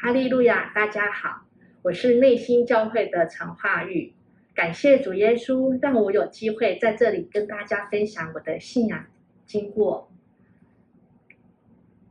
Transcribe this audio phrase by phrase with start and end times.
[0.00, 1.44] 哈利路亚，大家好，
[1.82, 4.14] 我是内心教会的陈化玉。
[4.54, 9.06] 感谢主耶稣，让我有机会在这里跟大家分享我的信仰
[9.44, 10.08] 经过。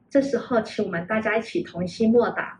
[0.10, 2.58] 这时候，请我们大家一起同心默祷。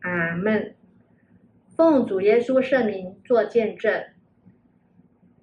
[0.00, 0.74] 阿门。
[1.76, 4.06] 奉主耶稣圣名做见证。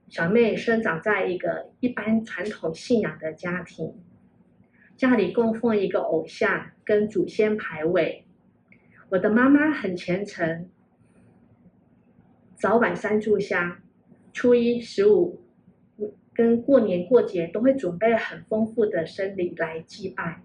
[0.09, 3.96] 小妹生长在一个一般传统信仰的家庭，
[5.00, 8.26] 家里供奉一个偶像跟祖先牌位。
[9.08, 10.70] 我的妈妈很虔诚，
[12.58, 13.78] 早晚三炷香，
[14.34, 15.39] 初一、十五
[16.34, 20.42] 跟过年过节都会准备很丰富的生礼来祭拜，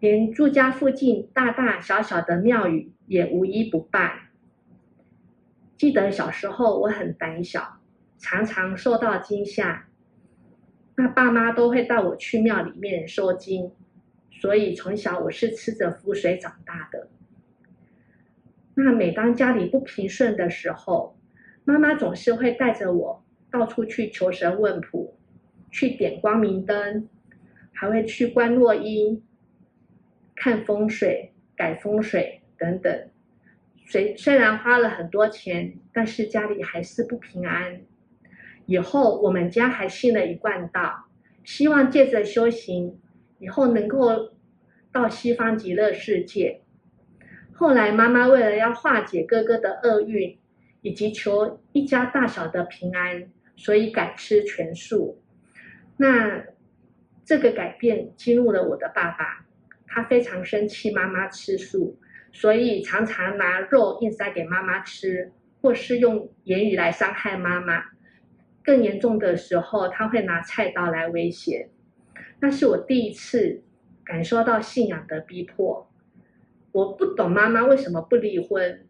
[0.00, 4.28] 连住家附近大大小小的庙宇也无一不拜。
[5.78, 7.78] 记得小时候我很胆小，
[8.18, 9.88] 常常受到惊吓，
[10.96, 13.72] 那爸妈都会带我去庙里面收惊，
[14.30, 17.08] 所以从小我是吃着符水长大的。
[18.74, 21.18] 那每当家里不平顺的时候，
[21.64, 25.16] 妈妈总是会带着我到处去求神问卜，
[25.70, 27.08] 去点光明灯，
[27.72, 29.24] 还会去观落阴、
[30.34, 33.08] 看风水、改风水等等。
[33.86, 37.80] 虽虽然花了很多钱，但是家里还是不平安。
[38.66, 41.06] 以后我们家还信了一贯道，
[41.44, 42.98] 希望借着修行，
[43.38, 44.32] 以后能够
[44.90, 46.62] 到西方极乐世界。
[47.52, 50.38] 后来，妈妈为了要化解哥哥的厄运，
[50.80, 55.22] 以及求一家大小的平安，所以改吃全素。
[55.96, 56.44] 那
[57.24, 59.46] 这个改变激怒了我的爸爸，
[59.86, 61.96] 他非常生气妈妈吃素，
[62.32, 65.30] 所以常常拿肉硬塞给妈妈吃，
[65.62, 67.93] 或是用言语来伤害妈妈。
[68.64, 71.68] 更严重的时候，他会拿菜刀来威胁。
[72.40, 73.62] 那是我第一次
[74.02, 75.88] 感受到信仰的逼迫。
[76.72, 78.86] 我不懂妈妈为什么不离婚，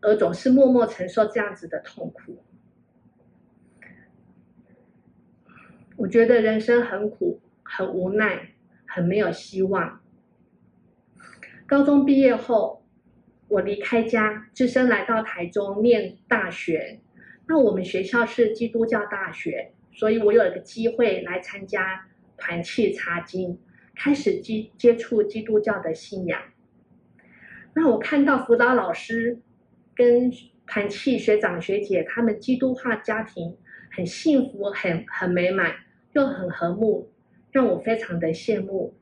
[0.00, 2.42] 而总是默默承受这样子的痛苦。
[5.96, 8.54] 我觉得人生很苦，很无奈，
[8.86, 10.00] 很没有希望。
[11.66, 12.84] 高中毕业后，
[13.48, 17.00] 我离开家，只身来到台中念大学。
[17.48, 23.58] 那我们学校是基督教大学，所以我有一个机会来参加团契查经。
[23.98, 26.38] 开始接接触基督教的信仰，
[27.72, 29.40] 那我看到辅导老师
[29.94, 30.30] 跟
[30.66, 33.56] 团契学长学姐他们基督化家庭
[33.90, 35.74] 很幸福，很很美满，
[36.12, 37.10] 又很和睦，
[37.50, 38.94] 让我非常的羡慕。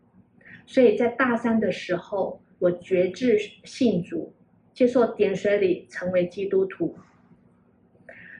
[0.64, 4.32] 所以在大三的时候，我决志信主，
[4.72, 6.96] 接受点水礼，成为基督徒。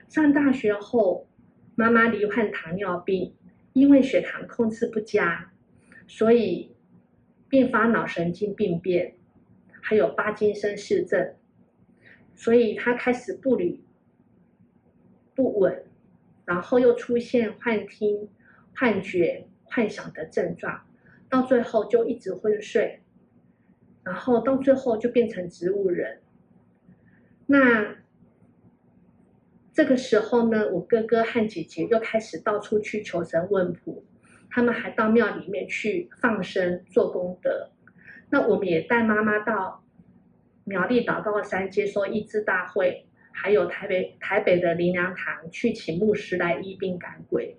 [0.07, 1.27] 上大学后，
[1.75, 3.33] 妈妈罹患糖尿病，
[3.73, 5.51] 因为血糖控制不佳。
[6.07, 6.75] 所以，
[7.49, 9.15] 并发脑神经病变，
[9.81, 11.33] 还有帕金森氏症，
[12.35, 13.83] 所以他开始步履
[15.33, 15.83] 不稳，
[16.45, 18.29] 然后又出现幻听、
[18.75, 20.85] 幻觉、幻想的症状，
[21.27, 23.01] 到最后就一直昏睡，
[24.03, 26.21] 然后到最后就变成植物人。
[27.47, 27.95] 那
[29.75, 34.05] 这个时候呢，我哥哥和姐姐又开始到处去求神问卜。
[34.49, 37.71] 他们还到庙里面去放生做功德，
[38.29, 39.83] 那我们也带妈妈到
[40.63, 47.57] 苗栗祷告山接受医治大会，还有台北台北的灵粮堂去请牧师来医病赶鬼。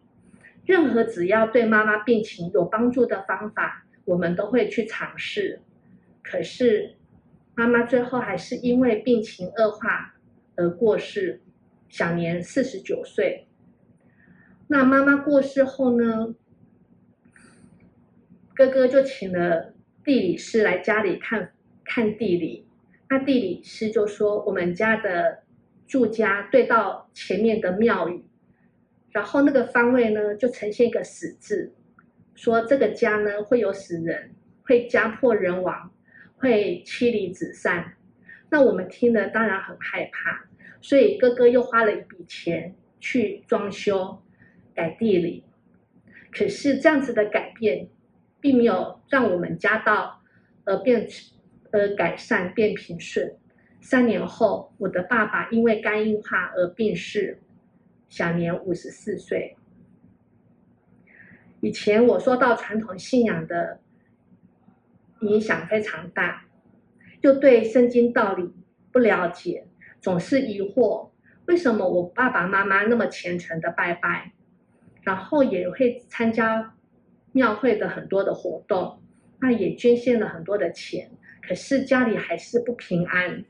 [0.64, 5.60] 任何只要对妈妈病情有帮助的方法，我们都会去尝试。
[6.22, 6.94] 可是
[7.54, 10.14] 妈妈最后还是因为病情恶化
[10.56, 11.42] 而过世，
[11.88, 13.46] 享年四十九岁。
[14.68, 16.34] 那妈妈过世后呢？
[18.54, 21.52] 哥哥就请了地理师来家里看
[21.84, 22.66] 看地理，
[23.10, 25.42] 那地理师就说我们家的
[25.86, 28.24] 住家对到前面的庙宇，
[29.10, 31.74] 然后那个方位呢就呈现一个死字，
[32.34, 35.92] 说这个家呢会有死人，会家破人亡，
[36.38, 37.92] 会妻离子散。
[38.48, 40.45] 那我们听了当然很害怕，
[40.86, 44.22] 所以哥哥又花了一笔钱去装修
[44.72, 45.42] 改地理，
[46.30, 47.88] 可是这样子的改变。
[48.38, 50.22] 并没有让我们家道
[50.64, 51.08] 而变
[51.72, 53.34] 而改善变平顺。
[53.80, 57.40] 三年后，我的爸爸因为肝硬化而病逝，
[58.08, 59.56] 享年五十四岁。
[61.60, 63.80] 以前我受到传统信仰的
[65.22, 66.44] 影响非常大，
[67.22, 68.52] 又对圣经道理
[68.92, 69.66] 不了解，
[70.00, 71.10] 总是疑惑
[71.46, 74.32] 为什么我爸爸妈妈那么虔诚的拜拜，
[75.02, 76.72] 然后也会参加。
[77.32, 79.02] 庙会的很多的活动，
[79.40, 81.10] 那也捐献了很多的钱，
[81.46, 83.44] 可是家里还是不平安。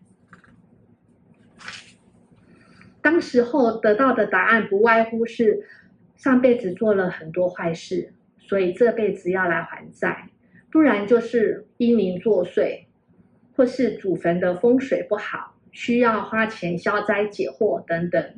[3.01, 5.69] 当时候得到的答案不外乎是
[6.17, 10.31] 上辈子做了很多坏事，所以这辈子要来还债，
[10.73, 12.87] 不然就是阴灵作祟，
[13.55, 18.35] 或是祖坟的风水不好，需要花钱消灾解惑等等。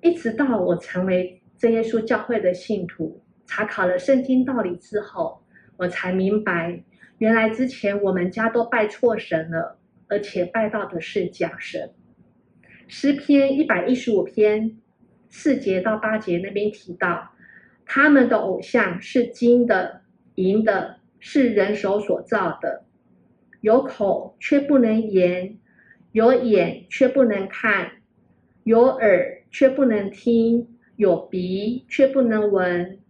[0.00, 5.40] 一直到我成为真耶稣教会的信徒，查考了圣经道理之后，
[5.76, 6.82] 我才明白，
[7.18, 11.92] 原来之前我们家都拜错神了，而且拜到的是假神。
[12.88, 14.76] 诗篇一百一十五篇
[15.28, 17.30] 四节到八节那边提到，
[17.86, 20.02] 他们的偶像是金的、
[20.34, 22.84] 银的，是人手所造的，
[23.60, 25.56] 有口却不能言，
[26.14, 27.90] 有眼却不能看，
[28.62, 33.00] 有耳却不能听，有鼻却不能闻，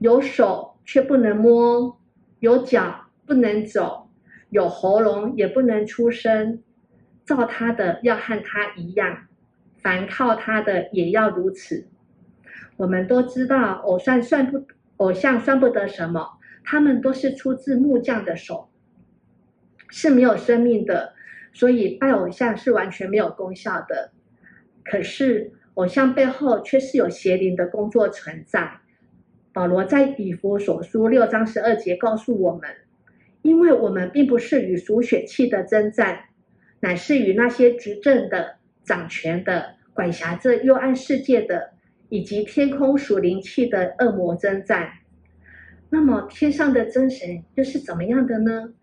[0.00, 2.00] 有手却不能摸，
[2.40, 4.10] 有脚不能走，
[4.50, 6.60] 有喉咙也不能出声。
[7.24, 9.28] 造他的要和他一样，
[9.76, 11.86] 凡靠他的也要如此。
[12.76, 14.66] 我们都知道，偶像算不
[14.96, 18.68] 偶像算不得什么，他们都是出自木匠的手，
[19.90, 21.14] 是没有生命的，
[21.58, 24.12] 所以拜偶像是完全没有功效的。
[24.84, 28.78] 可是偶像背后却是有邪灵的工作存在。
[29.52, 32.70] 保罗在以弗所书六章十二节告诉我们，
[33.42, 36.26] 因为我们并不是与属血气的争战。
[36.78, 41.72] 乃是与那些执政的、掌权的、管辖这幽暗世界的，
[42.08, 44.92] 以及天空属灵气的恶魔争战。
[45.90, 48.74] 那么，天上的真神又是怎么样的呢？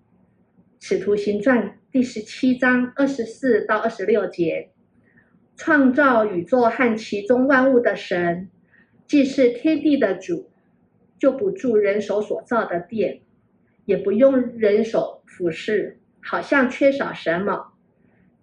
[0.82, 4.72] 使徒行传第十七章二十四到二十六节，
[5.56, 8.50] 创造宇宙和其中万物的神，
[9.08, 10.52] 既是天地的主，
[11.18, 13.22] 就不住人手所造的殿，
[13.86, 17.72] 也不用人手服侍，好像缺少什么。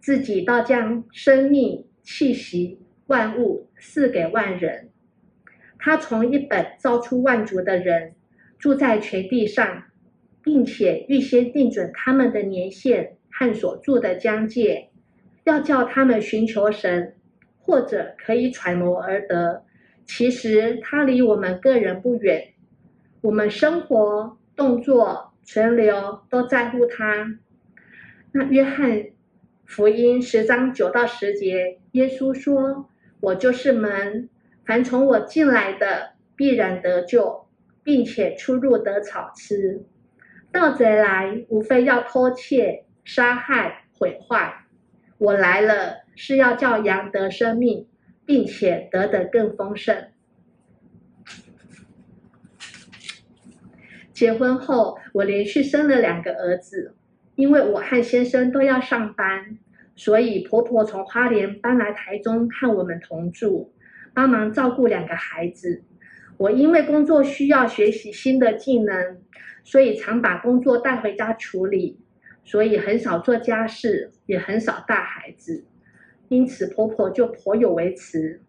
[0.00, 4.88] 自己倒将生命气息万物赐给万人，
[5.78, 8.14] 他从一本造出万族的人，
[8.58, 9.82] 住在全地上，
[10.42, 14.90] 并且预先定准他们的年限和所住的疆界，
[15.44, 17.16] 要叫他们寻求神，
[17.58, 19.64] 或者可以揣摩而得。
[20.04, 22.52] 其实他离我们个人不远，
[23.22, 27.38] 我们生活、动作、存留都在乎他。
[28.32, 29.06] 那约翰。
[29.64, 32.90] 福音十章九到十节，耶稣说
[33.20, 34.28] ：“我就是门，
[34.66, 37.46] 凡从我进来的，必然得救，
[37.82, 39.82] 并且出入得草吃。
[40.52, 44.64] 盗贼来，无非要偷窃、杀害、毁坏。
[45.18, 47.88] 我来了，是要叫羊得生命，
[48.24, 50.06] 并且得的更丰盛。”
[54.12, 56.96] 结婚后，我连续生了两个儿子。
[57.34, 59.58] 因为我和先生都要上班，
[59.96, 63.72] 所以婆婆从花莲搬来台中和我们同住，
[64.12, 65.82] 帮忙照顾两个孩子。
[66.36, 69.22] 我因为工作需要学习新的技能，
[69.64, 71.98] 所以常把工作带回家处理，
[72.44, 75.66] 所以很少做家事，也很少带孩子。
[76.28, 78.40] 因此婆婆就颇有微词。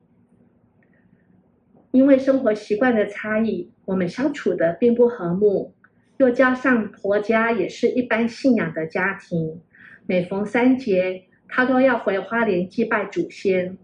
[1.91, 5.73] 因为生活习惯的差异，我们相处的并不和睦。
[6.17, 9.61] 又加上婆家也是一般信仰的家庭，
[10.05, 13.77] 每逢三节，她都要回花莲祭拜祖先。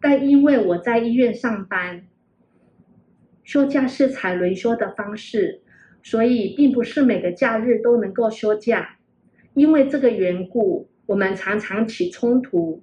[0.00, 2.04] 但因为我在医院上班，
[3.42, 5.62] 休假是采轮休的方式，
[6.02, 8.98] 所以并不是每个假日都能够休假。
[9.54, 12.82] 因为这个缘故，我们常常起冲突，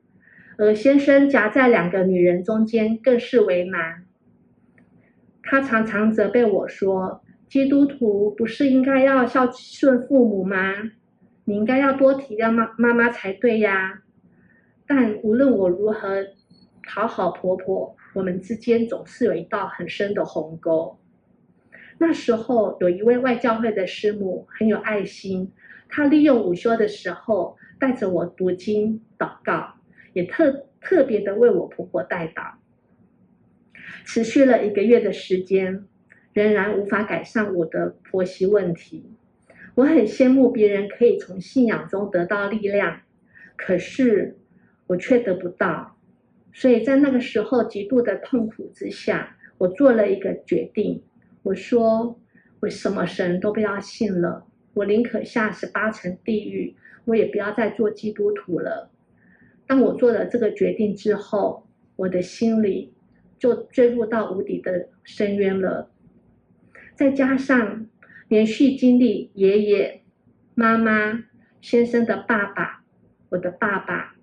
[0.57, 4.05] 而先生夹在两个女人中间，更是为难。
[5.41, 10.73] 他常常责备我说，基督徒不是应该要孝顺父母吗？
[11.45, 14.03] 你应该要多体谅妈妈妈才对呀。
[14.85, 16.23] 但无论我如何
[16.87, 20.99] 讨好婆婆，我们之间总是有一道很深的鸿沟。
[21.97, 25.51] 那时候有一位外教会的师母很有爱心，
[25.89, 29.73] 他利用午休的时候带着我读经祷告，
[30.13, 32.53] 也特特别的为我婆婆代祷，
[34.05, 35.83] 持续了一个月的时间。
[36.31, 39.03] 仍然无法改善我的婆媳问题，
[39.73, 43.01] 我很羡慕别人可以从信仰中得到力量，
[43.57, 44.37] 可是
[44.85, 45.97] 我却得不到，
[46.53, 51.01] 所以在那个时候极度的痛苦之下，我做了一个决定，
[51.41, 52.19] 我说
[52.59, 58.91] 我什么神都不要信了，我宁可下十八层地狱，我也不要再做基督徒了。
[59.67, 62.93] 当我做了这个决定之后，我的心里
[63.37, 65.91] 就坠入到无底的深渊了。
[66.95, 67.87] 再加上
[68.27, 70.03] 连续经历爷爷、
[70.55, 71.23] 妈妈、
[71.61, 72.83] 先生的爸爸、
[73.29, 74.15] 我的爸爸、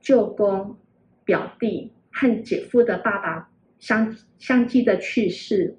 [0.00, 0.76] 舅公、
[1.24, 5.76] 表弟和姐夫的爸爸相相继的去世，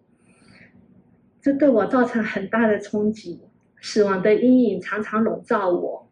[1.42, 3.42] 这对我造成很大的冲击，
[3.82, 6.10] 死亡的阴影常常笼罩我。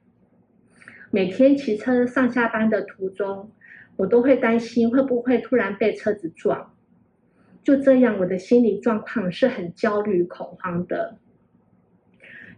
[1.11, 3.51] 每天骑车上下班的途中，
[3.95, 6.73] 我都会担心会不会突然被车子撞。
[7.63, 11.17] 就这样，我的心理状况是很焦虑、恐慌的。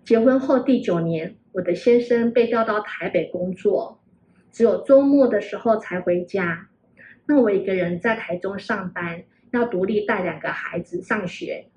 [0.03, 3.99] 结婚后第九年，我的先生被调到台北工作，
[4.51, 6.69] 只有周末的时候才回家。
[7.27, 11.67] 那我一个人在台中上班，要独立带两个孩子上学，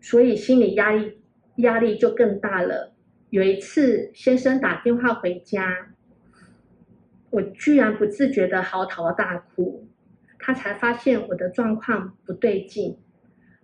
[0.00, 1.18] 所以心理压力
[1.56, 2.92] 压力就更大了。
[3.30, 5.94] 有一次，先生打电话回家，
[7.30, 9.88] 我居然不自觉的嚎啕大哭。
[10.38, 12.98] 他才发现我的状况不对劲，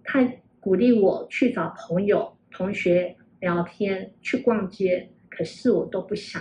[0.04, 0.26] 他
[0.60, 6.40] 鼓励我去找朋友、同学聊天，去逛街，可是我都不想。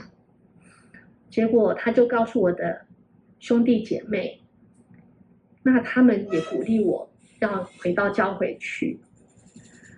[1.30, 2.86] 结果他就告诉我的
[3.40, 4.42] 兄弟姐妹，
[5.64, 9.00] 那他们也鼓励我要回到教会去。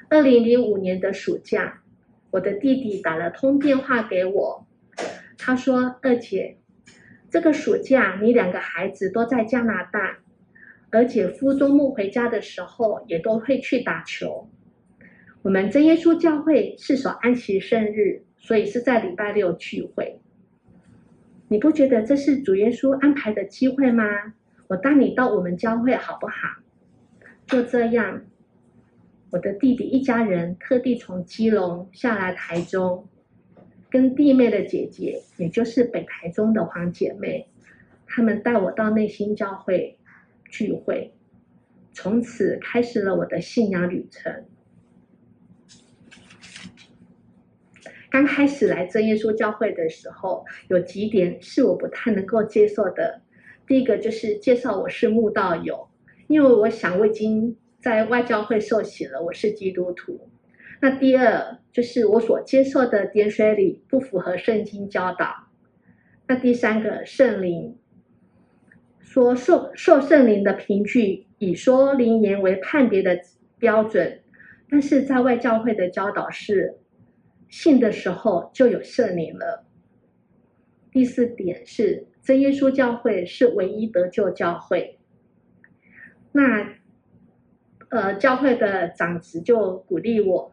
[0.09, 1.81] 二零零五年的暑假，
[2.31, 4.65] 我的弟弟打了通电话给我，
[5.37, 6.57] 他说：“二姐，
[7.29, 10.17] 这个暑假你两个孩子都在加拿大。”
[10.91, 14.49] 而姐夫周末回家的时候，也都会去打球。
[15.43, 20.19] 我们真耶稣教会是守安息圣日，所以是在礼拜六聚会。
[21.49, 24.03] 你不觉得这是主耶稣安排的机会吗？
[24.67, 26.33] 我带你到我们教会好不好？
[27.45, 28.23] 就这样，
[29.31, 33.07] 我的弟弟一家人特地从基隆下来台中，
[33.89, 37.48] 跟弟妹的姐姐，也就是北台中的黄姐妹，
[38.07, 39.95] 他们带我到内心教会。
[40.51, 41.13] 聚会，
[41.93, 44.45] 从此开始了我的信仰旅程。
[48.09, 53.21] 刚开始来真耶稣教会的时候，有几点是我不太能够接受的。
[53.67, 55.88] 第一个就是介绍我是慕道友，
[56.27, 60.29] 因为我想我已经在外教会受洗了，我是基督徒。
[60.81, 65.48] 那第二就是我所接受的点水礼不符合圣经教导。
[66.27, 67.75] 那第三个圣灵。
[69.01, 73.19] 说受受圣灵的凭据，以说灵言为判别的
[73.57, 74.21] 标准，
[74.69, 76.75] 但是在外教会的教导是，
[77.48, 79.65] 信的时候就有圣灵了。
[80.91, 85.00] 第四点是真耶稣教会是唯一得救教会。
[86.31, 86.75] 那
[87.89, 90.51] 呃，教会的长子就鼓励我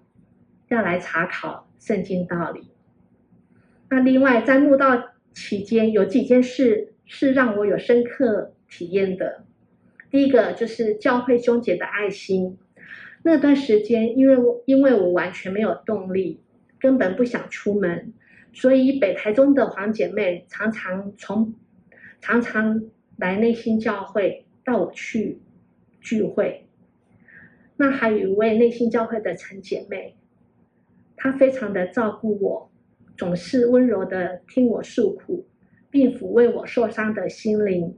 [0.68, 2.70] 要来查考圣经道理。
[3.90, 6.92] 那另外在慕道期间有几件事。
[7.08, 9.44] 是让我有深刻体验的。
[10.10, 12.58] 第一个就是教会兄姐的爱心。
[13.22, 16.40] 那段时间，因为我因为我完全没有动力，
[16.80, 18.12] 根本不想出门，
[18.52, 21.54] 所以北台中的黄姐妹常常从
[22.20, 22.82] 常常
[23.16, 25.40] 来内心教会带我去
[26.00, 26.65] 聚会。
[27.76, 30.16] 那还有一位内心教会的陈姐妹，
[31.16, 32.70] 她非常的照顾我，
[33.16, 35.46] 总是温柔的听我诉苦。
[35.88, 37.96] 并抚慰我受伤的心灵，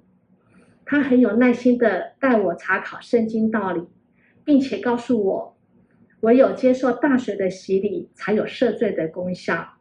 [0.84, 3.88] 他很有耐心的带我查考圣经道理，
[4.44, 5.56] 并且告诉我，
[6.20, 9.78] 唯有接受大水的洗礼，才有赦罪的功效。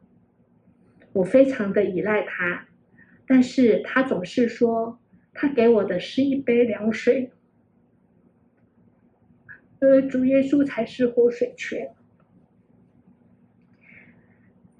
[1.13, 2.67] 我非常的依赖他，
[3.27, 4.97] 但是他总是说，
[5.33, 7.31] 他给我的是一杯凉水，
[9.79, 11.91] 而主耶稣才是活水泉。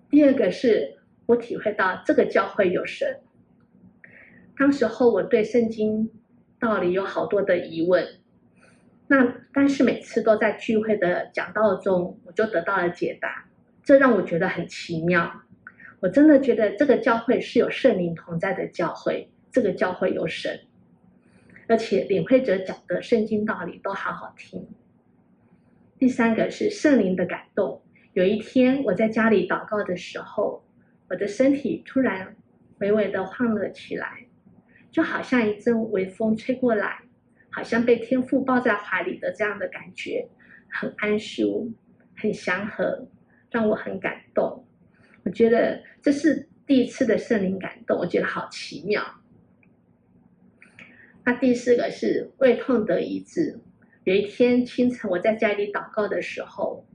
[0.09, 0.95] 第二个是。
[1.27, 3.19] 我体会到这个教会有神。
[4.57, 6.09] 当时候我对圣经
[6.57, 8.07] 道理有好多的疑问，
[9.07, 13.45] 那但是每次都在聚会的讲道中，我就得到了解答，
[13.83, 15.41] 这让我觉得很奇妙。
[15.99, 20.61] 我真的觉得这个教会是有圣灵同在的教会，这个教会有神，
[21.67, 24.65] 而且领会者讲的圣经道理都好好听。
[25.97, 27.81] 第三个是圣灵的感动。
[28.13, 30.63] 有一天我在家里祷告的时候。
[31.09, 32.35] 我的身体突然
[32.79, 34.25] 微微的晃了起来，
[34.91, 36.99] 就好像一阵微风吹过来，
[37.49, 40.27] 好像被天父抱在怀里的这样的感觉，
[40.69, 41.71] 很安舒，
[42.17, 43.07] 很祥和，
[43.49, 44.67] 让我很感动。
[45.23, 49.01] 我觉得这是第一次的圣灵感动，我觉得好奇妙。
[51.23, 53.61] 那第四个是胃痛得医治。
[54.07, 56.85] 有一天清晨我在家里祷告的时候，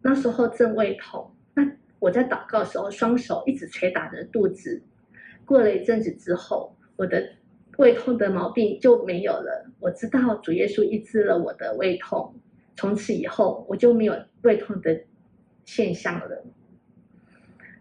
[0.00, 1.34] 那时候正胃痛。
[1.52, 4.82] 那我在祷告的时候，双手一直捶打着肚子。
[5.44, 7.34] 过了一阵子之后，我的
[7.76, 9.70] 胃痛的毛病就没有了。
[9.80, 12.34] 我知道主耶稣医治了我的胃痛，
[12.74, 15.02] 从此以后我就没有胃痛的
[15.66, 16.42] 现象了。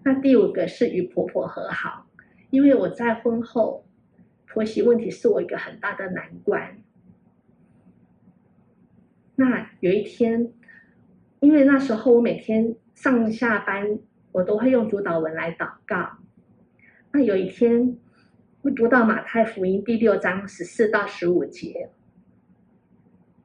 [0.03, 2.07] 那第五个是与婆婆和好，
[2.49, 3.85] 因为我在婚后
[4.47, 6.77] 婆媳问题是我一个很大的难关。
[9.35, 10.51] 那有一天，
[11.39, 13.99] 因为那时候我每天上下班，
[14.31, 16.17] 我都会用主祷文来祷告。
[17.11, 17.97] 那有一天，
[18.61, 21.89] 我读到马太福音第六章十四到十五节，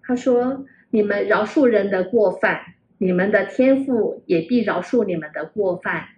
[0.02, 2.60] 他说：“你们饶恕人的过犯，
[2.98, 6.08] 你们的天父也必饶恕你们的过犯。”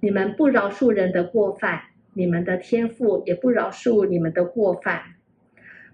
[0.00, 1.80] 你们不饶恕人的过犯，
[2.14, 5.02] 你们的天父也不饶恕你们的过犯。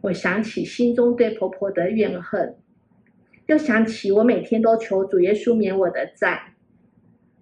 [0.02, 2.54] 我想起心中对婆婆的怨恨，
[3.46, 6.54] 又想起我每天都求主耶稣免我的债，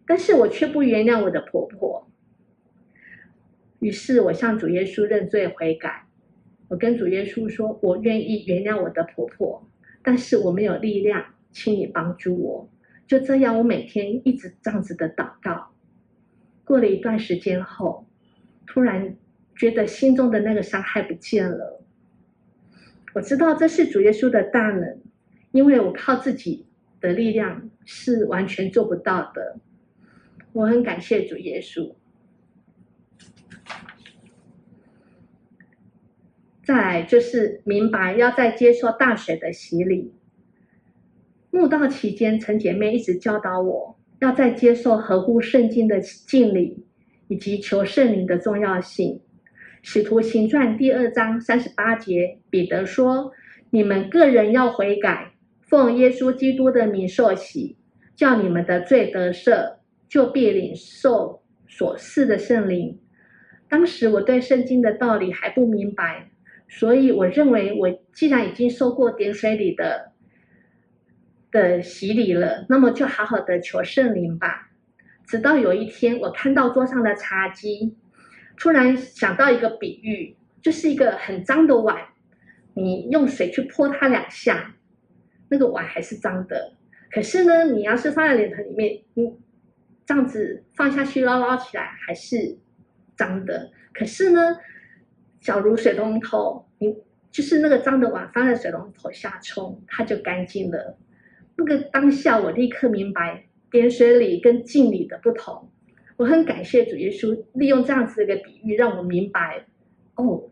[0.06, 2.08] 但是我却不原谅我的婆婆。
[3.78, 6.06] 于是我向主耶稣认罪悔改，
[6.68, 9.66] 我跟主耶稣说，我愿意原谅我的婆婆，
[10.02, 12.68] 但是我没有力量，请你帮助我。
[13.06, 15.72] 就这样，我每天一直这样子的祷告。
[16.64, 18.06] 过了一段时间后，
[18.66, 19.16] 突然
[19.56, 21.82] 觉得心中的那个伤害不见了。
[23.14, 25.01] 我知道这是主耶稣的大能，
[25.52, 26.66] 因为我靠自己
[27.00, 29.60] 的力量是完全做不到的。
[30.52, 31.94] 我很感谢主耶稣。
[36.64, 40.12] 再来就是明白要再接受大水的洗礼。
[41.50, 43.98] 慕道期间，陈姐妹一直教导我。
[44.20, 46.86] 要再接受合乎圣经的敬礼，
[47.26, 49.20] 以及求圣灵的重要性。
[49.82, 53.32] 使徒行传第二章三十八节，彼得说
[53.70, 55.31] ：“你们个人要悔改，
[55.72, 57.78] 奉耶稣基督的名受洗，
[58.14, 59.76] 叫你们的罪得赦，
[60.06, 63.00] 就必领受所赐的圣灵。”
[63.70, 66.28] 当时我对圣经的道理还不明白，
[66.68, 70.12] 所以我认为我既然已经受过点水礼的。
[71.50, 74.70] 的洗礼了，那么就好好的求圣灵吧。
[75.26, 77.94] 直到有一天，我看到桌上的茶几，
[78.56, 81.98] 突然想到一个比喻，就是一个很脏的碗，
[82.72, 84.76] 你用水去泼它两下，
[85.52, 86.72] 那个碗还是脏的。
[87.10, 89.36] 可是呢，你要是放在脸盆里面，你
[90.06, 92.56] 这样子放下去捞捞起来还是
[93.14, 93.70] 脏的。
[93.92, 94.56] 可是呢，
[95.38, 96.96] 假如水龙头，你
[97.30, 100.96] 就是那个脏的碗放在水龙头下冲，它就干净了。
[101.56, 105.70] 那个当下，我立刻明白点水礼跟敬礼的不同。
[106.16, 109.66] 我很感谢主耶稣利用这样子的一个比喻，让我明白，
[110.14, 110.50] 哦，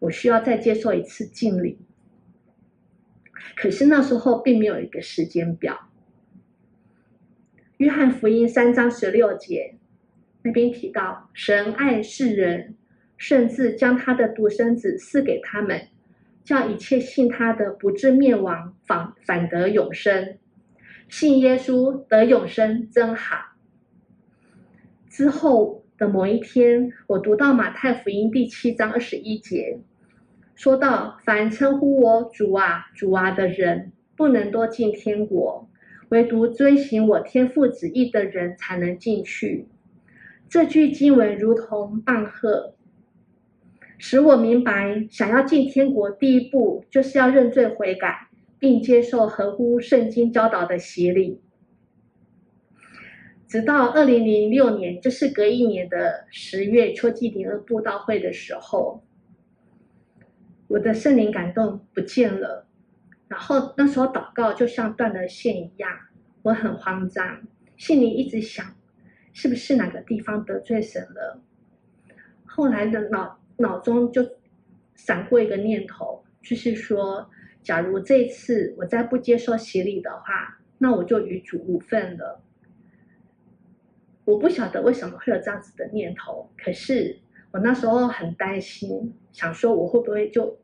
[0.00, 1.78] 我需要再接受一次敬礼。
[3.56, 5.88] 可是那时候并没有一个时间表。
[7.78, 9.76] 约翰福音三章十六节
[10.42, 12.74] 那边提到，神爱世人，
[13.16, 15.88] 甚至将他的独生子赐给他们。
[16.44, 20.38] 叫一切信他的不至灭亡，反反得永生。
[21.06, 23.36] 信耶稣得永生真好。
[25.10, 29.78] 之后的某一天，我读到马太福音第七章二十一节，
[30.58, 35.70] 说到：凡称呼我主啊、主啊的人，不能多进天国，
[36.08, 39.68] 唯独遵行我天父旨意的人才能进去。
[40.48, 42.74] 这句经文如同棒喝。
[43.98, 48.26] 使我明白，想要进天国，第一步就是要认罪悔改，
[48.58, 51.40] 并接受合乎圣经教导的洗礼。
[53.46, 59.04] 直到二零零六年，就是隔一年的十月秋季灵恩布道会的时候，
[60.68, 62.66] 我的圣灵感动不见了。
[63.26, 65.90] 然后那时候祷告就像断了线一样，
[66.42, 67.42] 我很慌张，
[67.76, 68.64] 心里一直想，
[69.32, 71.42] 是不是哪个地方得罪神了？
[72.46, 73.36] 后来的脑。
[73.60, 74.24] 脑中就
[74.94, 77.28] 闪过一个念头，就是说，
[77.60, 82.40] 假如这一次我再不接受洗礼的话，那我就与主无份了。
[84.24, 87.18] 我不晓得为什么会有这样子的念头，可是
[87.50, 90.58] 我那时候很担心，想说我会不会就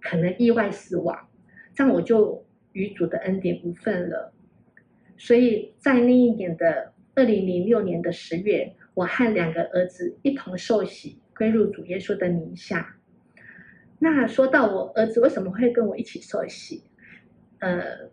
[0.00, 1.28] 可能意外死亡，
[1.74, 4.32] 这样我就与主的恩典无份了。
[5.16, 11.20] 所以在那一年的二零零六年的十月，我和两个儿子一同受洗。
[11.38, 12.96] 归入主耶稣的名下。
[14.00, 16.82] 那说到我儿子为什么会跟我一起受洗？
[17.60, 18.10] 呃，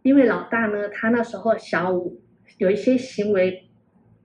[0.00, 2.18] 因为老大呢，他那时候小五，
[2.56, 3.65] 有一些行为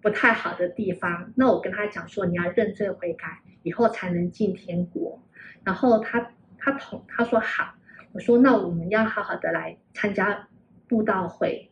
[0.01, 1.31] 不太好的地方。
[1.35, 5.21] 那我跟他讲说，你要认罪悔改，以后才能进天国。
[5.63, 7.75] 然后他他同他说好。
[8.13, 10.47] 我说那我们要好好的来参加
[10.87, 11.71] 布道会。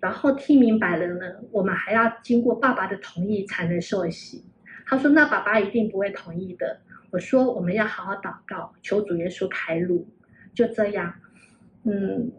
[0.00, 4.44] 然后听明白了呢，我们还要经过爸爸的同意才能受洗。
[4.86, 6.80] 他说：“那爸爸一定不会同意的。”
[7.10, 10.06] 我说：“我们要好好祷告，求主耶稣开路。”
[10.52, 11.14] 就这样，
[11.84, 12.30] 嗯，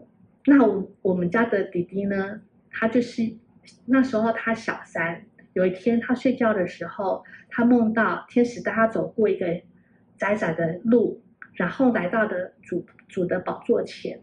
[0.44, 2.40] 那我我们家的弟弟呢，
[2.70, 3.22] 他就是
[3.86, 9.46] 那时候他小三，有一天他睡觉的时候，他梦到天使带他走过一个
[10.16, 11.22] 窄窄的路，
[11.54, 14.20] 然后来到的主主的宝座前，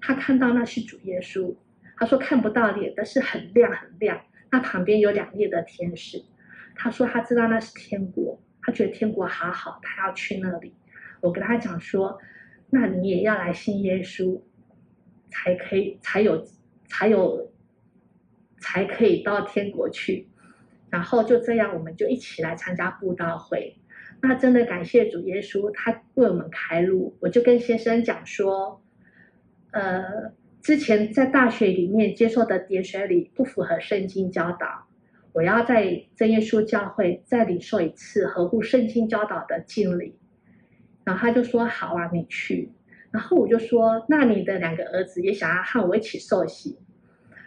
[0.00, 1.56] 他看到那是主耶稣，
[1.96, 6.22] 他说看不到脸，但是很亮很亮，那旁边有两列的天使，
[6.74, 10.74] 他说他知道那是天国，他觉得天国好好，他要去那里。
[11.20, 12.18] 我跟他讲说，
[12.70, 14.40] 那你也要来信耶稣，
[15.30, 16.44] 才可以，才有，
[16.86, 17.50] 才有，
[18.66, 20.28] 才可以到天国去。
[20.90, 23.78] 然后就这样，我们就一起来参加布道会。
[24.20, 27.16] 那真的感谢主耶稣，他为我们开路。
[27.20, 28.82] 我就跟先生讲说，
[29.70, 34.88] 呃，之前在大学里面接受的点水礼不符合圣经教导，
[35.32, 40.18] 我要在真耶稣教会再领受一次合乎圣经教导的敬礼。
[41.04, 42.72] 然后他就说：“好啊，你去。”
[43.12, 46.78] 然后我就说：“那你的两个儿子也想要和我一起受洗。”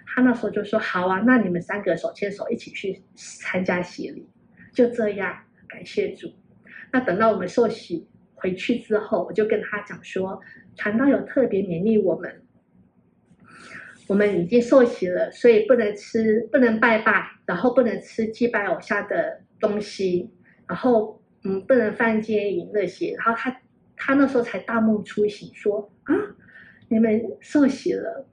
[0.09, 4.27] 他那时候就说：“好啊，那你们三个手牵手一起去参加洗礼。”
[4.73, 6.31] 就这样，感谢主。
[6.91, 10.39] 那等到我们受洗回去之后，我就跟他讲说
[10.75, 12.41] ：“传道有特别勉励我们，
[14.07, 20.29] 我们已经受洗了，所以不能吃，不能拜拜，然后不能吃祭拜偶像的东西，
[20.67, 23.15] 然后。”嗯，不能犯奸淫那些。
[23.15, 23.61] 然后他
[23.95, 26.13] 他那时候才大梦初醒，说啊，
[26.89, 28.27] 你们受洗了，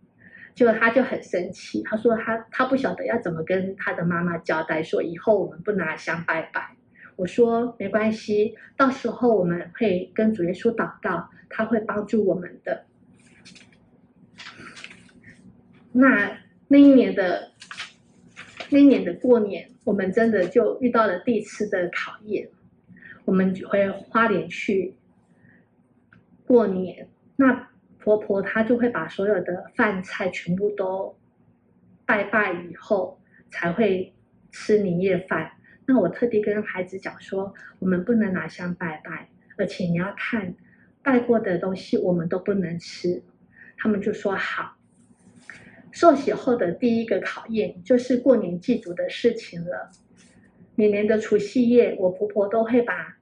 [0.56, 6.74] 就他就很生气，他说他他不晓得要怎么跟他的妈妈交代，说以后我们不拿香拜拜。
[7.14, 12.86] 我说没关系，到时候我们会跟主耶稣祷告，他会帮助我们的。
[15.92, 16.38] 那
[16.68, 17.52] 那一年的
[18.70, 22.48] 那一年的过年，我们真的就遇到了第一次的考验。
[23.26, 24.94] 我们回花莲去
[26.46, 27.68] 过年，那
[28.06, 31.18] 婆婆她就会把所有的饭菜全部都
[32.06, 34.14] 拜拜以后才会
[34.52, 35.50] 吃年夜饭。
[35.86, 40.54] 那我特地跟孩子讲说，我们不能拿香拜拜，而且你要看
[41.02, 43.24] 拜过的东西，我们都不能吃。
[43.76, 44.76] 他们就说好。
[45.90, 49.90] 受洗后的第一个考验就是过年祭祖的事情了。
[50.76, 53.15] 每年的除夕夜，我婆婆都会把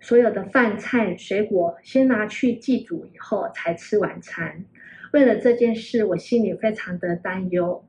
[0.00, 4.64] 所有的饭菜、水果先拿去祭祖，以后才吃晚餐。
[5.12, 7.84] 为了这件事，我心里非常的担忧，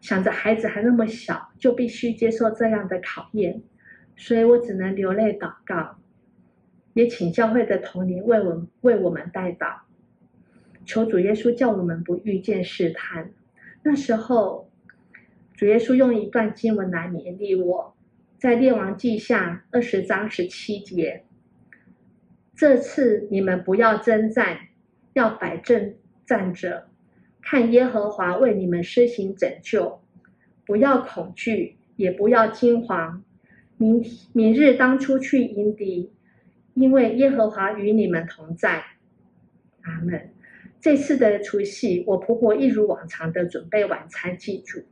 [0.00, 3.62] 想着孩子还那么小，就必须接受这样的考验，
[4.16, 5.98] 所以我只能流泪祷告，
[6.94, 9.78] 也请教会的同灵为我为我们代祷，
[10.84, 13.30] 求主耶稣叫我们不遇见试探。
[13.82, 14.66] 那时候。
[15.58, 17.95] 主耶稣用一段经文来勉励我，
[18.38, 21.24] 在列王记下二十章十七节。
[22.54, 24.58] 这次你们不要征战，
[25.14, 25.94] 要摆正
[26.26, 26.88] 站着，
[27.40, 30.02] 看耶和华为你们施行拯救，
[30.66, 33.22] 不要恐惧，也不要惊惶。
[33.78, 36.12] 明明日当出去迎敌，
[36.74, 38.84] 因为耶和华与你们同在。
[39.80, 40.30] 阿门。
[40.78, 44.84] 这次的除夕，我婆婆一如往常的准备晚餐祭祖。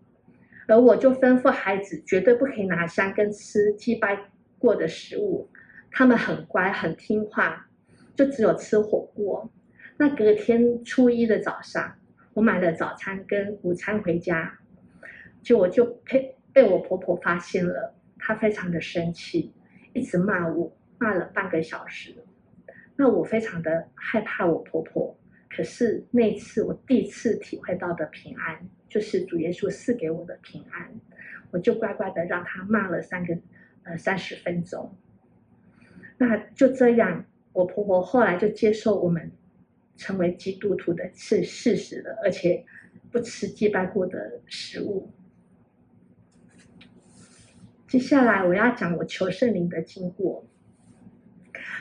[0.66, 5.50] 而我就吩咐孩子，绝对不可以拿香跟吃祭拜过的食物。
[5.90, 7.68] 他们很乖，很听话，
[8.16, 9.50] 就只有吃火锅。
[9.96, 11.94] 那隔天初一的早上，
[12.32, 14.58] 我买了早餐跟午餐回家，
[15.42, 19.52] 就我就被被我婆婆发现了，她非常的生气，
[19.92, 22.14] 一直骂我，骂了半个小时。
[22.96, 25.16] 那我非常的害怕我婆婆，
[25.48, 28.68] 可是那次我第一次体会到的平安。
[28.94, 30.88] 就是主耶稣赐给我的平安，
[31.50, 33.36] 我就乖乖的让他骂了三个，
[33.82, 34.96] 呃，三十分钟。
[36.16, 39.32] 那就这样，我婆婆后来就接受我们
[39.96, 42.64] 成为基督徒的事事实了，而且
[43.10, 45.10] 不吃祭拜过的食物。
[47.88, 50.46] 接下来我要讲我求圣灵的经过。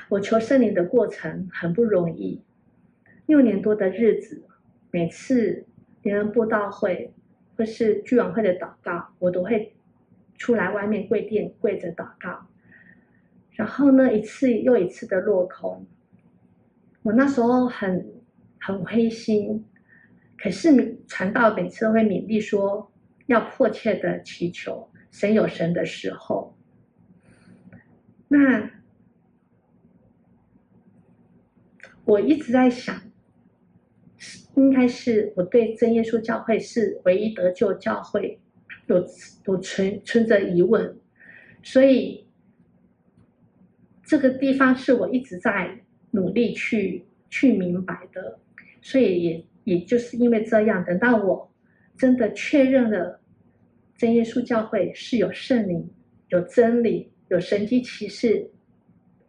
[0.10, 2.42] 我求圣灵的过程很不容易，
[3.28, 4.44] 六年多的日子，
[4.90, 5.68] 每次。
[6.04, 7.14] 别人布道会
[7.56, 9.74] 或是聚晚会的祷告，我都会
[10.38, 12.46] 出来外面跪垫跪着祷告。
[13.52, 15.88] 然后呢，一次又一次的落空。
[17.04, 18.06] 我那时候很
[18.60, 19.66] 很灰心，
[20.38, 22.92] 可是传道每次都会勉励说，
[23.28, 26.58] 要迫切的祈求，神有神的时候。
[28.28, 28.70] 那
[32.04, 33.13] 我一直在想。
[34.56, 38.40] 应该是我对真耶稣教会是唯一得救教会
[38.88, 39.04] 有
[39.46, 40.96] 有存存着疑问，
[41.64, 42.28] 所以
[44.04, 45.80] 这个地方是我一直在
[46.12, 48.40] 努力去去明白的，
[48.82, 51.52] 所以也也就是因为这样，等到我
[51.98, 53.20] 真的确认了
[53.98, 55.90] 真耶稣教会是有圣灵、
[56.30, 58.52] 有真理、有神迹奇事，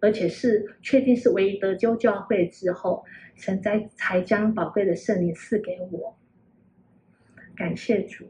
[0.04, 6.14] 而且是确定是唯一得救教会之后，神才才将宝贵的圣灵赐给我。
[7.56, 8.26] 感谢主。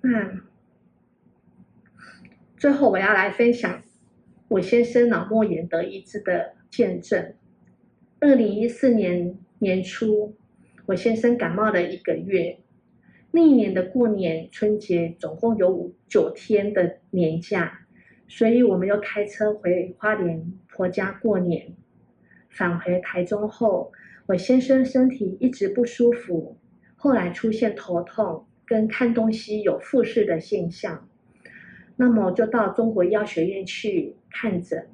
[0.00, 0.40] 那
[2.56, 3.82] 最后我要来分享
[4.48, 7.34] 我先生脑膜炎得医治的见证。
[8.18, 10.34] 二零一四年年初，
[10.86, 12.58] 我先生感冒了一个月。
[13.30, 17.79] 那一年的过年春节总共有五九天的年假，
[18.30, 21.74] 所以我们又开车回花莲婆家过年。
[22.48, 23.92] 返回台中后，
[24.26, 26.56] 我先生身体一直不舒服，
[26.94, 31.08] 后来出现头痛跟看东西有复视的现象。
[31.96, 34.88] 那么就到中国医药学院去看诊。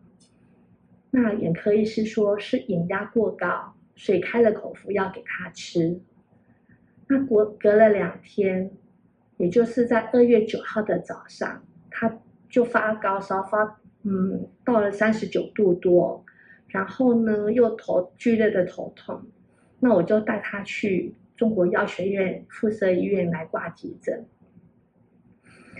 [1.11, 6.01] 那眼科医师说是眼压过高，所以开了口服药给他吃。
[7.07, 8.71] 那隔隔了两天，
[9.37, 12.19] 也就是在二月九号的早上，他
[12.49, 16.25] 就发高烧，发嗯到了三十九度多，
[16.69, 19.23] 然后呢又头剧烈的头痛，
[19.81, 24.27] 那我就带他去中国药学院附设医院来挂急诊。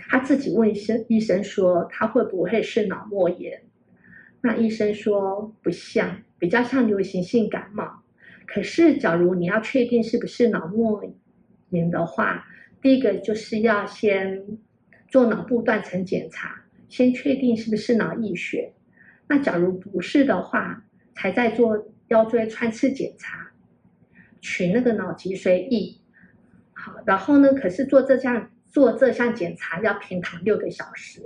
[0.09, 3.63] 他自己问医生，医生说他会不会是脑膜炎？
[4.41, 8.03] 那医生说不像，比较像流行性感冒。
[8.45, 11.03] 可是，假如你要确定是不是脑膜
[11.69, 12.45] 炎的话，
[12.81, 14.41] 第一个就是要先
[15.07, 18.73] 做脑部断层检查，先确定是不是脑溢血。
[19.27, 20.83] 那假如不是的话，
[21.15, 23.51] 才在做腰椎穿刺检查，
[24.41, 25.97] 取那个脑脊髓液。
[26.73, 31.21] 好，然后呢，可是做这项做这项检查要平躺六个小时，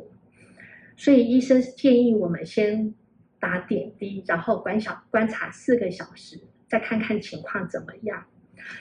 [0.96, 2.94] 所以医生建议我们先。
[3.42, 8.28] 打点滴，然后观小观察四个小时，再看看情况怎么样。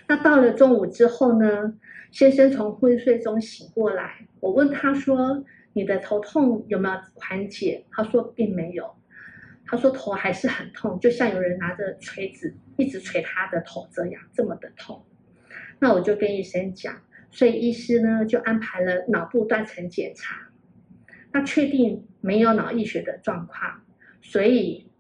[0.09, 1.75] 那到了中午之后呢，
[2.11, 8.95] 先生从昏睡中醒过来，我问他说：“你的头痛有没有缓解？”他说并没有，
[9.65, 15.05] 他说头还是很痛，就像有人拿着锤子一直锤他的头这样，这么的痛。
[15.79, 20.49] 那我就跟医生讲，所以医师呢就安排了脑部断层检查，
[21.33, 23.83] 那确定没有脑溢血的状况。
[24.23, 24.91] 所以，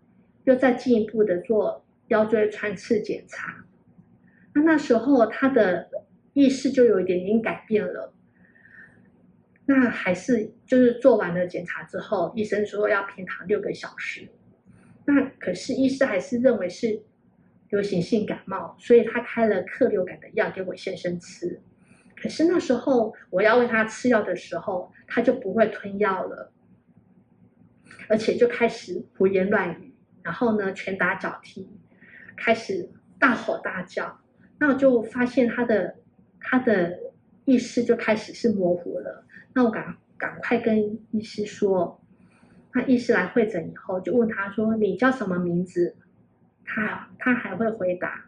[0.45, 3.65] 又再进一步的做腰椎穿刺检查。
[4.55, 5.89] 那那时候他的
[6.33, 8.13] 意识就有一点点改变了。
[9.67, 14.29] 那还是就是做完了检查之后，医生说要平躺六个小时。
[15.05, 17.03] 那可是医师还是认为是
[17.69, 21.61] 流行性感冒，所以他开了克流感的药给我先生吃。
[22.21, 26.53] 可是那时候我要喂他吃药的时候，他就不会吞药了。
[28.09, 31.71] 而且就开始胡言乱语，然后呢，拳打脚踢，
[32.37, 34.21] 开始大吼大叫。
[34.61, 35.97] 那我就发现他的
[36.39, 36.97] 他的
[37.45, 39.25] 意识就开始是模糊了。
[39.53, 42.01] 那我赶赶快跟医师说，
[42.73, 45.97] 那医师来会诊以后，就问他说：“你叫什么名字？”
[46.65, 48.27] 他他还会回答。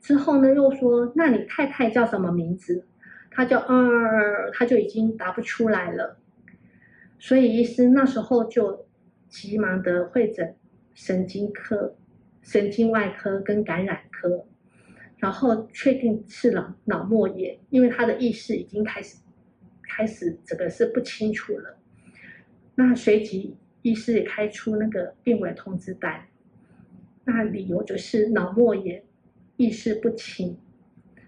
[0.00, 2.84] 之后呢，又说：“那你太太叫什么名字？”
[3.30, 6.18] 他就嗯，他就已经答不出来了。
[7.20, 8.84] 所以医师那时候就。
[9.28, 10.54] 急忙的会诊
[10.94, 11.96] 神经科、
[12.42, 14.46] 神经外科跟感染科，
[15.26, 19.16] 然后确定是脑脑膜炎，因为他的意识已经开始
[19.82, 21.76] 开始这个是不清楚了。
[22.76, 26.28] 那随即医师也开出那个病危通知单，
[27.24, 29.02] 那理由就是脑膜炎，
[29.56, 30.56] 意识不清。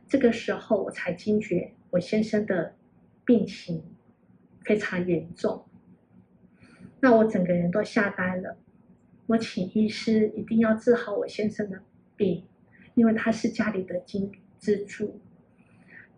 [0.06, 2.76] 这个时候我才惊觉我先生的
[3.24, 3.82] 病情
[4.64, 5.64] 非常严重。
[7.00, 8.56] 那我整个人都吓呆了，
[9.26, 11.80] 我请医师一定要治好我先生的
[12.14, 12.44] 病，
[12.98, 15.20] 因为他是家里的金支柱。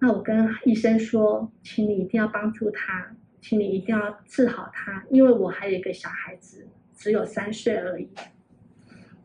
[0.00, 6.66] 那我跟医生说，请你一定要帮助他，请你一定要治好他，因为我还有一个小孩子，
[6.96, 8.08] 只有三岁而已。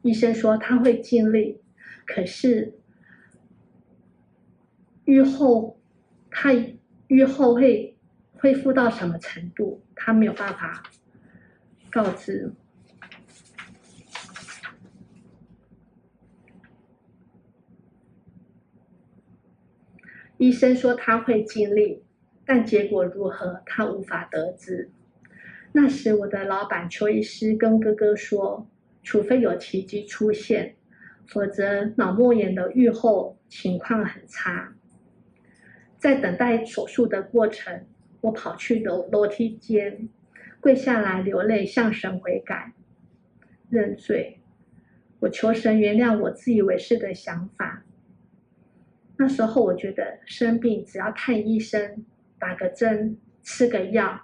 [0.02, 1.62] 医生说他会尽力，
[2.06, 2.78] 可是
[5.06, 5.80] 愈后
[6.30, 6.52] 他
[7.08, 7.98] 愈后会
[8.34, 10.84] 恢复到什么程度，他没有办法。
[11.90, 12.54] 告知，
[20.38, 22.04] 医生说他会尽力，
[22.46, 24.90] 但结果如何，他无法得知。
[25.72, 28.68] 那时我的老板邱医师跟哥哥说，
[29.04, 30.76] 除非有奇迹出现，
[31.28, 34.74] 否则脑膜炎的预后情况很差。
[35.98, 37.86] 在等待手术的过程，
[38.22, 40.10] 我跑去楼楼梯间。
[40.62, 42.74] 跪下来流泪，向神悔改、
[43.70, 44.40] 认罪。
[45.20, 47.86] 我求神原谅我自以为是的想法。
[49.18, 52.06] 那时候我觉得生病只要看医生、
[52.38, 54.22] 打个针、吃个药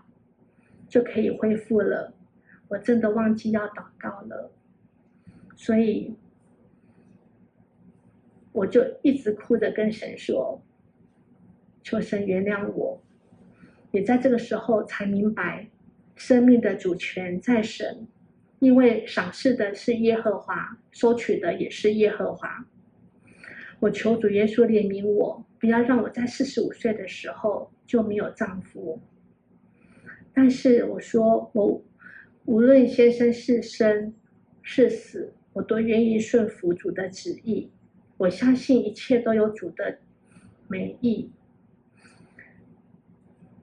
[0.90, 2.14] 就可以恢复了，
[2.68, 4.52] 我真的忘记要祷告了，
[5.56, 6.14] 所以
[8.52, 10.62] 我就一直哭着跟神说
[11.82, 13.02] ：“求神原谅我。”
[13.92, 15.70] 也在这个时候才明白，
[16.16, 18.08] 生命的主权在神，
[18.60, 22.66] 因为赏赐的是耶和华，收取的也是耶和华。
[23.82, 29.02] 我求主耶稣怜悯我，不要让我在四十五岁的时候就没有丈夫。
[30.32, 31.84] 但是我说，我
[32.46, 34.14] 无论先生是生
[34.62, 37.72] 是死，我都愿意顺服主的旨意。
[38.18, 39.98] 我相信一切都有主的
[40.68, 41.32] 美意。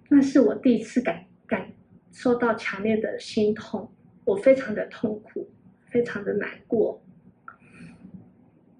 [0.09, 1.71] 那是我第一次感感
[2.11, 3.89] 受到强烈的心痛，
[4.25, 5.49] 我非常的痛苦，
[5.87, 7.01] 非常的难过。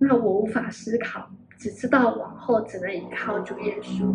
[0.01, 4.15] 那我无法思考，只知道往后只能依靠主耶稣。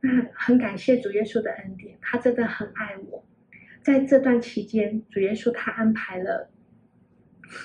[0.00, 3.24] 那很感谢主耶稣的恩典，他真的很爱我。
[3.82, 6.48] 在这段期间，主耶稣他安排了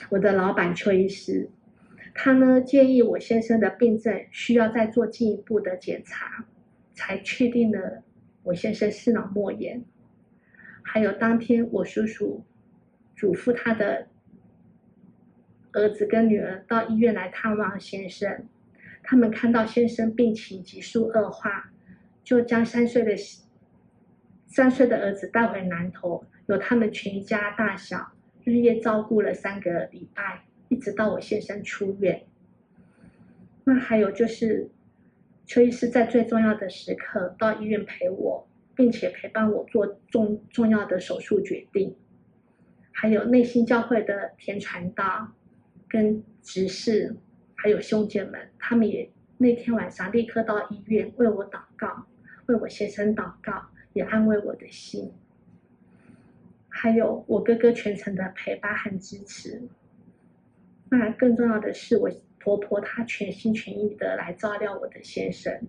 [0.09, 1.47] 我的老板邱医师，
[2.15, 6.43] 他呢建议我先生的病症需要再做进一步的检查，
[6.95, 8.01] 才确定了
[8.41, 9.85] 我先生是脑膜炎。
[10.81, 12.43] 还有当天我叔叔
[13.15, 14.07] 嘱咐他的。
[15.73, 18.47] 儿子跟女儿到医院来探望先生，
[19.03, 21.71] 他们看到先生病情急速恶化，
[22.23, 23.15] 就将三岁的
[24.47, 28.11] 三岁的儿子带回南投，由他们全家大小
[28.43, 32.23] 日夜照顾了三个礼拜，一直到我先生出院。
[33.63, 34.69] 那还有就是，
[35.45, 41.95] 邱医师在最重要的时刻到医院陪我，并且陪伴我做重重要的手术决定。
[42.91, 45.33] 还有内心教会的田传道。
[45.93, 47.15] 跟执事
[47.53, 52.07] 还有兄姐们，他们也那天晚上立刻到医院为我祷告，
[52.47, 55.13] 为我先生祷告，也安慰我的心。
[56.67, 59.61] 还有我哥哥全程的陪伴和支持。
[60.89, 65.61] 那更重要的是，我婆婆她全心全意的来照料我的先生，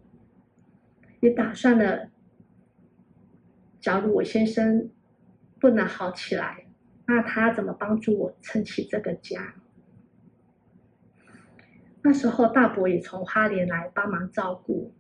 [1.21, 2.09] 也打算了，
[3.79, 4.91] 假如我先生
[5.61, 6.65] 不能好起来，
[7.07, 9.57] 那他怎么帮助我撑起这个家？
[12.07, 14.93] 那时候大伯也从花莲来帮忙照顾，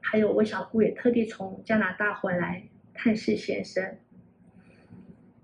[0.00, 3.96] 还有我小姑也特地从加拿大回来探视先生。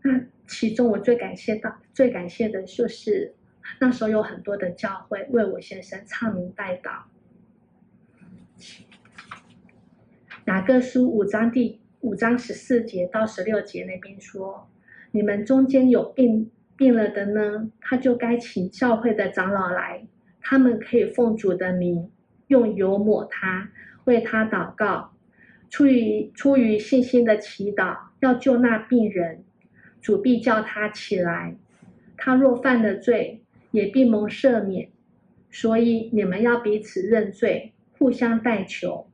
[0.03, 3.35] 那其中我最感谢到、最感谢的就是
[3.81, 7.03] 那时候有很多的教会为我先生唱名代祷。
[10.45, 14.71] 雅各书五章第五章十四节到十六节那边说
[15.11, 20.07] ：“你们中间有病病了的呢，他就该请教会的长老来。”
[20.41, 22.11] 他们可以奉主的名
[22.49, 23.71] 用油抹他，
[24.05, 25.13] 为他祷告，
[25.69, 29.45] 出于出于信心的祈祷，要救那病人，
[30.01, 31.57] 主必叫他起来。
[32.17, 34.89] 他若犯了罪，也必蒙赦免。
[35.51, 39.11] 所以你们要彼此认罪，互相代求，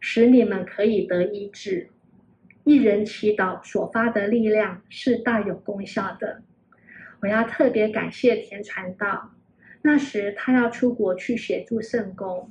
[0.00, 1.88] 使你们可以得医治。
[2.64, 6.42] 一人祈祷所发的力量是大有功效的。
[7.20, 9.30] 我要特别感谢田传道。
[9.86, 12.50] 那时他要出国去协助圣工，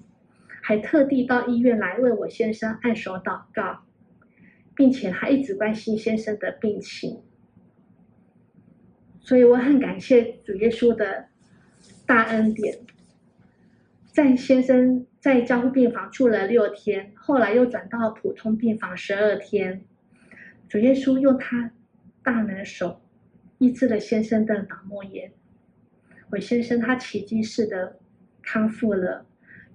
[0.62, 3.80] 还特地到医院来为我先生按手祷告，
[4.76, 7.24] 并且还一直关心先生的病情。
[9.20, 11.26] 所以我很感谢主耶稣的
[12.06, 12.78] 大恩典。
[14.06, 19.84] 在先生在加护病房住了六天，后来又转到普通病房十二天，
[20.70, 21.72] 主耶稣用他
[22.22, 23.02] 大能手
[23.58, 25.32] 医治了先生的脑膜炎。
[26.34, 28.00] 我先生他奇迹似的
[28.42, 29.24] 康复了，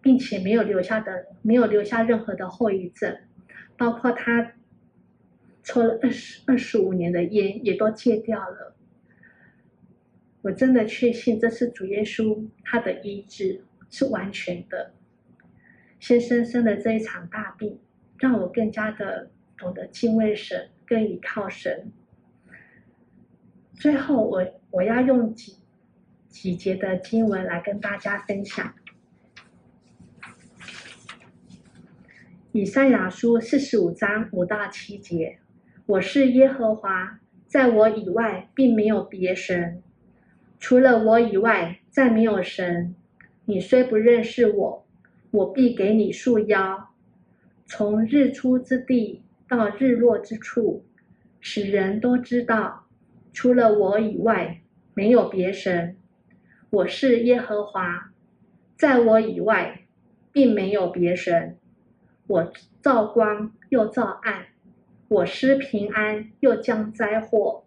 [0.02, 3.16] 并且没有留下的没有留下任何的后遗症，
[3.76, 4.54] 包括他
[5.62, 8.74] 抽了二十二十五年的烟也都戒掉了。
[10.42, 14.92] 我真的确信这是主耶稣他的医治是完全的。
[16.00, 17.78] 先生生的这一场大病，
[18.18, 21.92] 让我更加的懂得敬畏神，更依靠神。
[23.74, 25.57] 最后我我要用几。
[26.40, 28.72] 几节的经文来跟大家分享。
[32.52, 35.40] 以赛亚书四十五章五到七节：
[35.84, 37.18] 我是耶和华，
[37.48, 39.82] 在我以外并没有别神，
[40.60, 42.94] 除了我以外再没有神。
[43.46, 44.86] 你虽不认识我，
[45.32, 46.90] 我必给你束腰，
[47.66, 50.84] 从日出之地到日落之处，
[51.40, 52.86] 使人都知道，
[53.32, 54.60] 除了我以外
[54.94, 55.96] 没有别神。
[56.70, 58.12] 我是耶和华，
[58.76, 59.86] 在我以外，
[60.30, 61.56] 并没有别神。
[62.26, 62.52] 我
[62.82, 64.48] 造光，又造暗；
[65.08, 67.64] 我施平安，又降灾祸。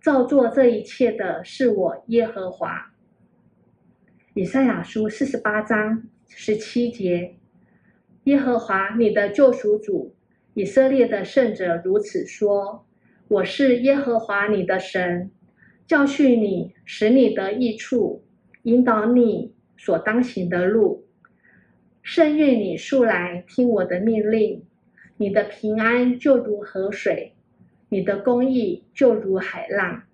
[0.00, 2.94] 造作这一切的是我耶和华。
[4.32, 7.36] 以赛亚书四十八章十七节：
[8.24, 10.14] 耶和华你的救赎主，
[10.54, 12.86] 以色列的圣者如此说：
[13.28, 15.30] 我是耶和华你的神，
[15.86, 18.22] 教训你，使你得益处，
[18.62, 21.06] 引导你所当行的路。
[22.02, 24.64] 甚愿你素来听我的命令，
[25.16, 27.34] 你的平安就如河水。
[27.88, 30.04] 你的公义就如海浪。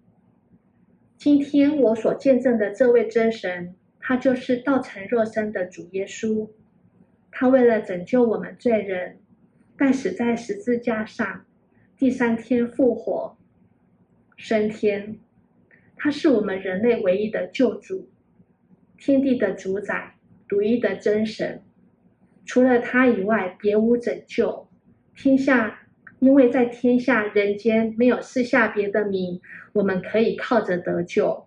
[1.16, 6.48] 今天我所见证的这位真神，他就是道成肉身的主耶稣。
[7.30, 9.18] 他为了拯救我们罪人，
[9.76, 11.44] 但死在十字架上，
[11.96, 13.36] 第三天复活，
[14.36, 15.20] 升天。
[15.98, 18.08] 他是我们人类唯一的救主，
[18.96, 20.14] 天地的主宰，
[20.48, 21.60] 独一的真神。
[22.46, 24.68] 除了他以外，别无拯救。
[25.14, 25.80] 天下。
[26.20, 29.40] 因为在天下人间没有赐下别的名，
[29.72, 31.46] 我们可以靠着得救。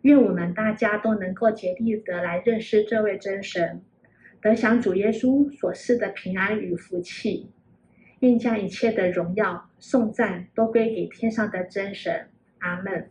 [0.00, 3.82] 愿我们大家都能够竭力的来认识这位真神，
[4.40, 7.50] 得享主耶稣所赐的平安与福气。
[8.20, 12.28] 愿将一切的荣耀、颂赞都归给天上的真神。
[12.60, 13.10] 阿门。